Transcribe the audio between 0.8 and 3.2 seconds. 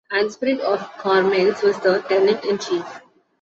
Cormeilles was the tenant-in-chief.